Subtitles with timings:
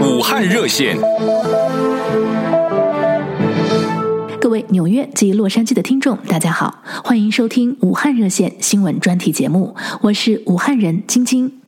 [0.00, 0.96] 武汉热线，
[4.40, 11.59] 各位纽约及洛杉矶的听众，大家好，欢迎收听武汉热线新闻专题节目，我是武汉人晶晶。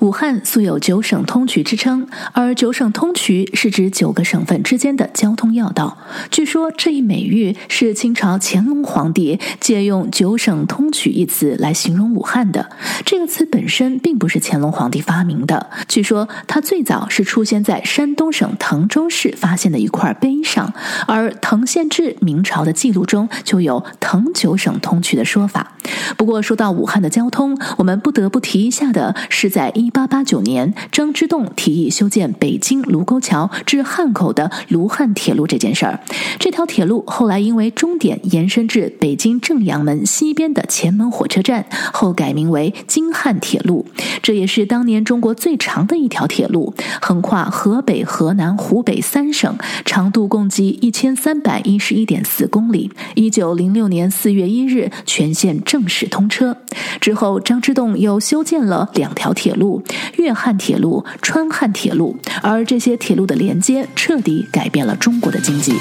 [0.00, 5.98] 武汉素有九省通衢之称，而九省通衢是指九个省份之间的交通要道。
[6.30, 12.70] 据说这一美誉是清朝乾隆皇帝借用“九省通衢”一词来形容武汉的。
[13.04, 20.72] 这个词本身并不是乾隆皇帝发明的，据说它最早是出现在山东省滕州市发现的一块碑上，
[21.06, 25.72] 而滕县志明朝的记录中就有“滕九省通衢”的说法。
[26.16, 36.00] 不过说到武汉的交通，我们不得不提一下的是在一八八九年，张之洞提议修建北京卢沟桥至汉口的卢汉铁路这件事儿。
[36.38, 43.86] 这条铁路后来因为终点延伸至北京正阳门西边的前门火车站，后改名为京汉铁路。
[44.22, 52.90] 这也是当年中国最长的一条铁路，横跨河北、河南、湖北三省，长度共计一千三百一十一点四公里。
[53.14, 56.56] 一九零六年四月一日，全线正式通车。
[57.00, 59.82] 之后，张之洞又修建了两条铁铁路。
[60.16, 65.72] 粤汉铁路、川汉铁路，而这些铁路的连接彻底改变了中国的经济。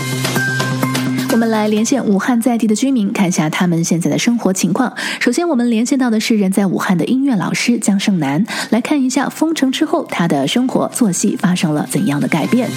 [1.33, 4.93] 我们来连线武汉在地的居民，看一下他们现在的生活情况。
[5.19, 12.69] 首先，我们连线到的是人在武汉的音乐老师江胜男，来看一下封城之后他的生活作息发生了怎样的改变。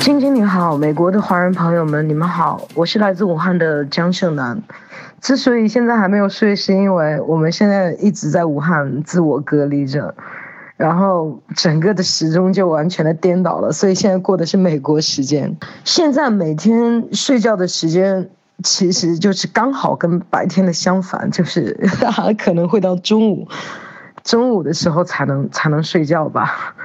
[0.00, 4.60] 晶晶你好，美国的华人朋友们，你们好，我是来自武汉的江胜男。
[5.20, 10.14] 之所以现在还没有睡，是因为我们现在一直在武汉自我隔离着。
[10.76, 15.56] 然后整个的时钟就完全的颠倒了，所以现在过的是美国时间。
[15.82, 18.30] 现在每天睡觉的时间
[18.62, 21.76] 其实就是刚好跟白天的相反，就是
[22.38, 23.48] 可能会到中午，
[24.22, 26.76] 中午的时候才能才能睡觉吧。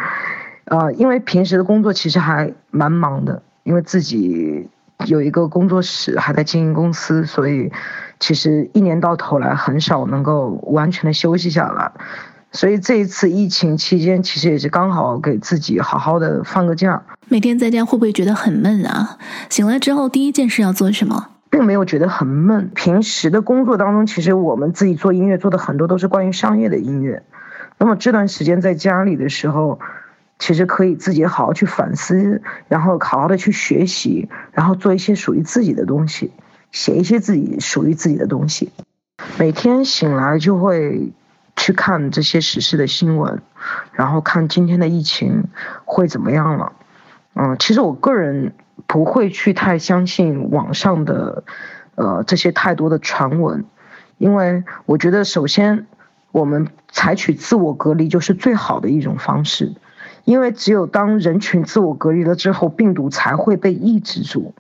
[0.66, 4.68] 呃，因为平时的工作其实还蛮忙的，因为自己
[5.06, 7.72] 有一个工作室，还在经营公司，所以
[8.20, 11.92] 其实一年到头来很少能够完全的休息下来。
[12.52, 17.02] 所以这一次疫情期间，其实也是刚好给自己好好的放个假。
[17.28, 19.18] 每天在家会不会觉得很闷啊？
[19.50, 21.30] 醒来之后第一件事要做什么？
[21.50, 22.72] 并没有觉得很闷。
[22.76, 27.24] 平时的工作当中，其实我们自己做音乐做的很多都是关于商业的音乐。
[27.80, 29.80] 那么这段时间在家里的时候，
[30.44, 36.34] 其实可以自己好好去反思，然后好好的去学习，然后做一些属于自己的东西，
[36.74, 38.70] 写一些自己属于自己的东西。
[39.40, 41.14] 每天醒来就会。
[41.56, 43.40] 去看这些时事的新闻，
[43.94, 45.46] 然后看今天的疫情
[45.86, 46.74] 会怎么样了。
[47.36, 48.54] 嗯，其实我个人
[48.88, 51.44] 不会去太相信网上的，
[51.94, 53.66] 呃，这些太多的传闻，
[54.18, 55.86] 因为我觉得首先
[56.32, 59.74] 我们采取自我隔离就是最好的一种方式，
[60.26, 64.54] 因为只有当人群自我隔离了之后，病毒才会被抑制住。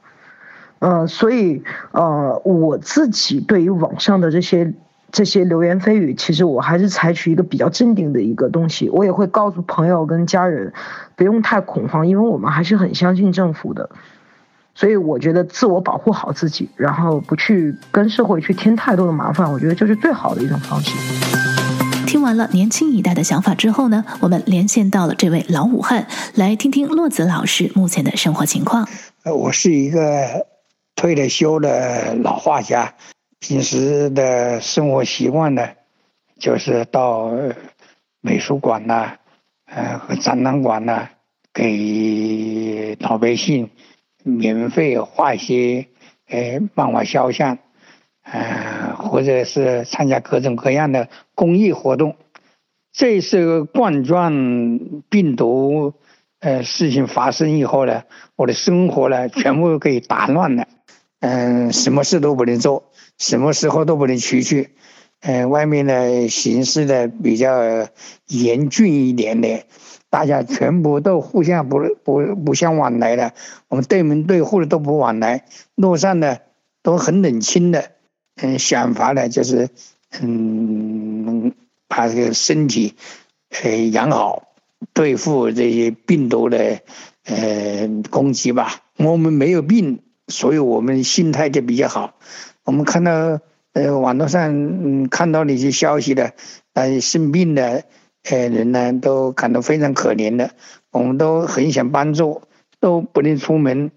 [0.79, 4.73] 呃，所以呃，我自己对于网上的这些。
[5.15, 10.73] 这些流言蜚语，其实我还是采取一个比较镇定的一个东西，我也会告诉朋友跟家人，
[11.15, 13.91] 不用太恐慌，因为我们还是很相信政府的，
[14.73, 21.52] 所以我觉得自我保护好自己，然后不去跟社会去添太多的麻烦，我觉得就是最好的一种方式。
[22.13, 28.87] 听完了年轻一代的想法之后呢，我们连线到了这位老武汉，来听听洛子老师目前的生活情况。
[29.25, 30.45] 我是一个
[30.95, 32.93] 退了休的老画家。
[33.39, 35.67] 平时的生活习惯呢，
[36.37, 37.31] 就是到
[38.21, 39.13] 美术馆呐，
[39.65, 41.09] 呃和展览馆呐，
[41.51, 43.71] 给老百姓
[44.23, 45.87] 免费画一些
[46.29, 47.57] 呃漫画肖像，
[48.21, 48.72] 呃
[49.13, 52.15] 或者是参加各种各样的公益活动。
[52.91, 55.93] 这次冠状病毒
[56.39, 60.65] 呃事情发生以后呢，我的生活呢全部给打乱了，
[61.19, 62.85] 嗯、什么事都不能做。
[63.19, 64.71] 什么时候都不能出去，
[65.21, 67.87] 呃，外面的形势呢比较
[68.27, 69.65] 严峻一点的，
[70.09, 73.33] 大家全部都互相不不不相往来的，
[73.67, 75.45] 我们对门对户的都不往来，
[75.75, 76.39] 路上呢
[76.81, 77.91] 都很冷清的，
[78.35, 79.69] 嗯，想法呢就是
[80.21, 81.53] 嗯
[81.87, 82.95] 把这个身体
[83.63, 84.47] 呃养好，
[84.93, 86.79] 对付这些病毒的
[87.25, 88.81] 呃攻击吧。
[88.97, 92.15] 我们没有病，所以我们心态就比较好。
[92.63, 93.39] 我们看到，
[93.73, 96.33] 呃，网络上嗯看到那些消息的，
[96.73, 97.83] 呃，生病的，
[98.23, 100.51] 呃，人呢都感到非常可怜的，
[100.91, 102.41] 我们都很想帮助，
[102.79, 103.91] 都不能出门，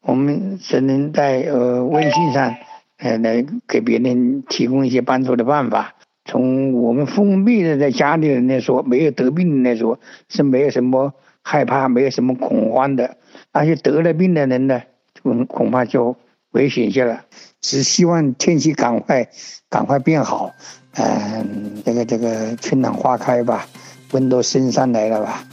[0.00, 2.54] 我们只能在呃微信上，
[2.98, 5.94] 呃，来给别人提供一些帮助的办法。
[6.24, 9.98] 从我们封闭的在家里人来说，没有得病的来说，
[10.28, 13.16] 是没有什么害怕，没有什么恐慌的。
[13.52, 14.82] 那些得了病的人呢，
[15.22, 16.16] 恐恐怕就
[16.50, 17.24] 危险些了。
[17.60, 19.28] 只希望天气赶快
[19.70, 20.52] 赶快变好，
[20.96, 23.66] 嗯，这个这个春暖花开吧，
[24.12, 25.44] 温度升上来了吧，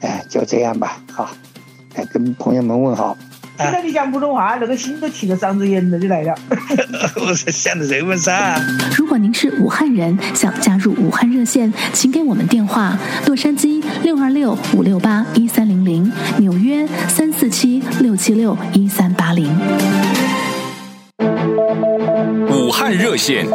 [0.00, 1.30] 哎，就这样吧，好，
[1.94, 3.16] 来跟朋友们问好。
[3.56, 6.34] 现在你讲普通话，那个心都提到嗓子眼了，就来了。
[7.24, 8.60] 我是想的这么噻。
[8.96, 19.48] 如果您是武汉人，想加入武汉热线，请给我们电话：洛杉矶六二六五六八一三零零，纽约三四七六七六一三八零。
[22.50, 23.46] 武汉热线。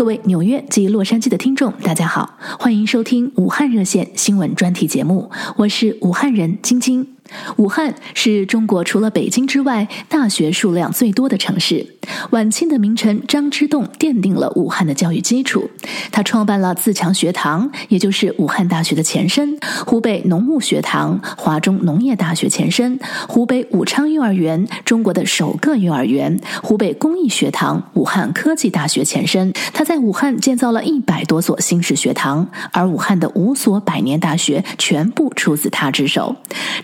[0.00, 7.06] 各位纽约及洛杉矶的听众，大家好，欢迎收听武汉热线新闻专题节目，我是武汉人晶晶。
[7.56, 11.86] 武汉是中国除了北京之外大学数量最多的城市。
[12.30, 15.70] 晚清的名臣张之洞奠定了武汉的教育基础。
[16.10, 19.56] 他创办了自强学堂，也就是武汉大学的前身；
[19.86, 22.98] 湖北农牧学堂，华中农业大学前身；
[23.28, 29.52] 湖北武昌幼儿园，中国的首个幼儿园；湖北工艺学堂，武汉科技大学前身。
[29.72, 36.34] 他在武汉建造了一百多所新式学堂，而武汉的五所百年大学全部出自他之手。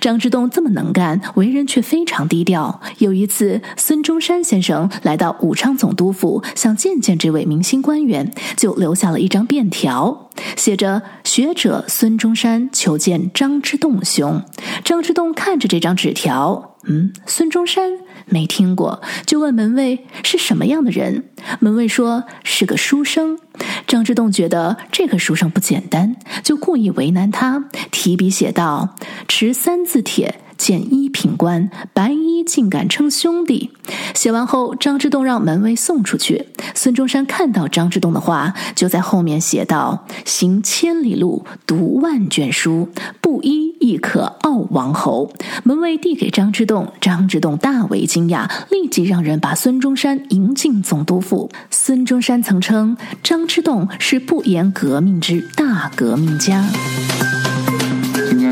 [0.01, 0.36] 张之洞。
[0.51, 2.81] 这么能干，为人却非常低调。
[2.99, 14.43] 有一次，孙中山先生来到武昌总督府，想见见这位明星官员，就留下了一张便条，写着“学者孙中山求见张之洞兄”。
[14.85, 17.93] 张之洞看着这张纸条，嗯，孙中山
[18.27, 21.25] 没听过，就问门卫是什么样的人。
[21.61, 23.39] 门卫说是个书生。
[23.87, 28.97] 张之洞觉得这个书生不简单，就故意为难他，提笔写道
[29.29, 33.71] ：“持三字帖。”见一品官，白衣竟敢称兄弟。
[34.15, 36.49] 写完后，张之洞让门卫送出去。
[36.75, 42.89] 孙中山看到张之洞的话，就在后面写道：“行千里路，读万卷书，
[43.21, 45.33] 布衣亦可傲王侯。”
[45.63, 51.49] 门卫递给张之洞，张之洞大为惊讶，立即让人把孙中山迎进总督府。
[51.71, 56.67] 孙中山曾称张之洞是不言革命之大革命家。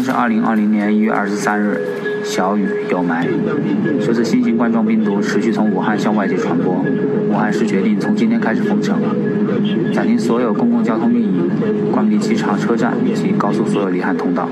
[0.05, 1.81] 是二零二零年一月二十三日，
[2.23, 3.25] 小雨有霾。
[4.03, 6.85] 随着新型冠状病毒持续从武汉向外界传播，
[7.31, 8.99] 武汉市决定从今天开始封城，
[9.95, 11.49] 暂停所有公共交通运营，
[11.91, 14.47] 关闭机场、车站以及高速所有离汉通道。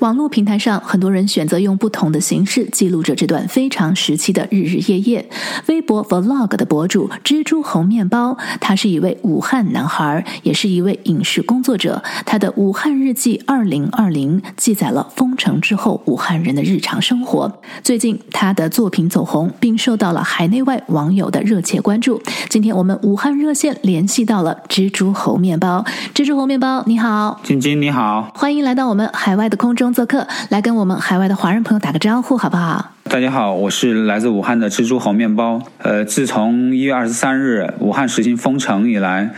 [0.00, 5.28] 网络平台上，很多人选择用不同的形式记录着这段非常时期的日日夜夜。
[5.66, 12.02] 微博 Vlog 的博主蜘蛛猴面包，他是一位武汉男孩，也是一位影视工作者。
[12.24, 17.60] 他的《武汉日记二零二零》记载了封城之后武汉人的日常生活。
[17.82, 22.20] 最近，他的作品走红，并受到了海内外网友的热切关注。
[22.48, 25.84] 今天，我们武汉热线联系到了蜘蛛猴面包。
[26.14, 29.88] 蜘蛛猴面包，你好，晶晶你好，欢迎来到我们海外的空中。
[29.98, 32.92] 做客来跟我们海外的华人朋友打个招呼，好不好？
[33.04, 35.60] 大家好，我是来自武汉的蜘蛛猴面包。
[35.78, 39.30] 呃，自从一月二十三日武汉实行封城以来，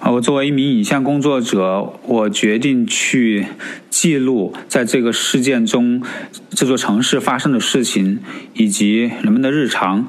[0.00, 3.46] 我作为一名影像工作者，我决定去
[3.88, 6.02] 记录在这个事件中
[6.48, 8.20] 这座城市发生的事情
[8.54, 10.06] 以及人们的日常，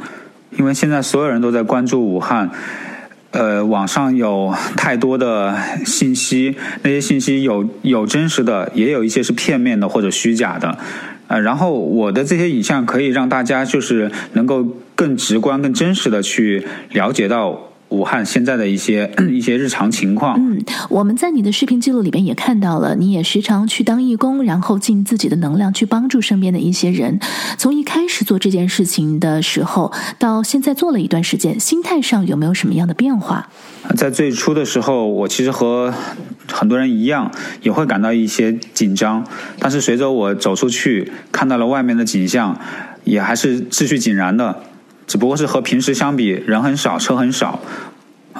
[0.57, 2.49] 因为现在所有人都在关注武汉。
[3.31, 10.77] 呃，网上有太多的信息，那些信息有有真实的，也有一些是片面的或者虚假的。
[11.27, 17.70] 呃，然后我的这些影像可以让大家就是能够更直观、更真实的去了解到。
[17.91, 20.35] 武汉现在的一些 一些日常情况。
[20.39, 27.19] 嗯，我们在你的视频记录里边也看到了，你也时常去当义工，然后尽自己的能量去帮助身边的一些人。
[27.57, 33.49] 从一开始做这件事情的时候，到现在做了一段时间，心态上有没有什么样的变化？
[33.95, 35.93] 在最初的时候，我其实和
[36.47, 37.29] 很多人一样，
[37.61, 39.25] 也会感到一些紧张。
[39.59, 42.57] 但是随着我走出去，看到了外面的景象，
[43.03, 44.63] 也还是秩序井然的。
[45.11, 47.59] 只不过是和平时相比，人很少，车很少。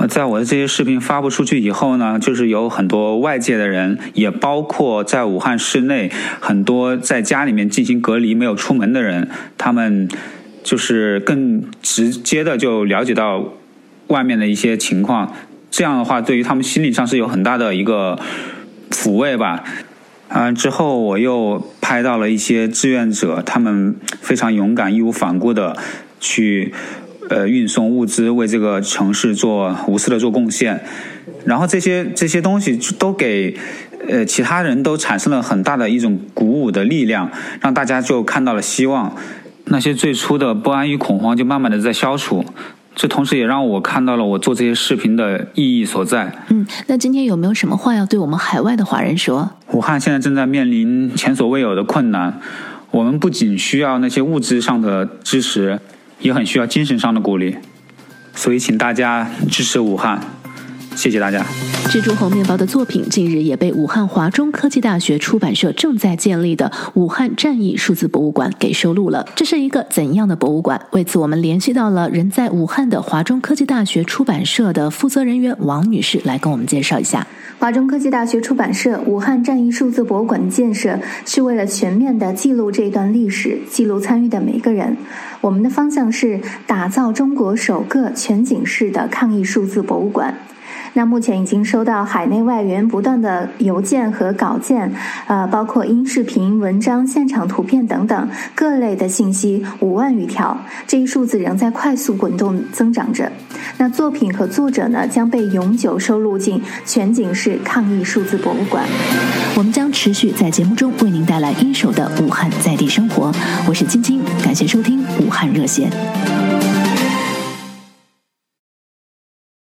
[0.08, 6.10] 在我的这些视频发布出去以后呢，就是有很多外界的人，也包括在武汉市内
[6.40, 10.08] 很多在家里面进行隔离、没有出门的人，他们
[10.63, 13.44] 就是更直接的就了解到
[14.08, 15.34] 外面的一些情况。
[15.70, 18.18] 这样的话，对于他们心理上是有很大的一个
[18.92, 19.66] 抚慰吧。
[20.30, 25.75] 啊，之后我又拍到了一些志愿者，他们非常勇敢、义无反顾的。
[26.22, 26.74] 去，
[27.30, 30.82] 呃，运送物资，为这个城市做无私的做贡献，
[31.44, 33.58] 然后这些这些东西都给，
[34.08, 39.13] 呃，其他人都产生了很大的一种鼓舞的力量，让大家就看到了希望，
[39.66, 42.46] 那些最初的不安与恐慌就慢慢的在消除。
[42.94, 46.30] 这同时也让我看到了我做这些视频的意义所在。
[46.50, 49.50] 嗯，那今天有没有什么话要对我们海外的华人说？
[49.72, 52.38] 武汉现在正在面临前所未有的困难，
[52.92, 55.80] 我们不仅需要那些物质上的支持，
[56.22, 57.58] 也很需要精神上的鼓励。
[58.34, 60.22] 所以，请大家支持武汉。
[61.01, 61.43] 谢谢大家。
[61.86, 69.27] 蜘蛛红面包的作品近日也被武汉华中科技大学出版社正在建立的武汉战役数字博物馆给收录了。
[69.36, 70.79] 这是一个怎样的博物馆？
[70.91, 77.25] 为此，我们联系到了人在武汉的华中科技大学出版社的负责人员王女士，来跟我们介绍一下。
[77.58, 84.96] 华中科技大学出版社武汉战役数字博物馆的建设，是为了全面地记录这段历史，记录参与的每个人。
[85.41, 90.38] 我们的方向是打造中国首个全景式的抗疫数字博物馆。
[90.93, 94.91] 那目前已经收到海内外源不断的邮件和稿件，
[95.27, 103.31] 呃，包括音视频、文章、现场图片等等各类的信息五万余条，这一数字仍在快速滚动增长着。
[103.77, 108.86] 那作品和作者呢，将被永久收录进全景式抗疫数字博物馆。
[109.55, 113.31] 我们将持续在节目中为您带来一手的武汉在地生活。
[113.67, 115.89] 我是晶晶，感谢收听武汉热线。